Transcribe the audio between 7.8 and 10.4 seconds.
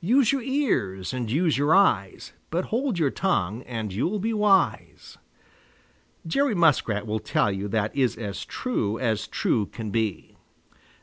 is as true as true can be.